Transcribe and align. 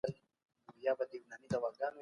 زه 0.03 0.07
فشار 0.99 1.21
نه 1.41 1.57
خوښوم. 1.61 1.87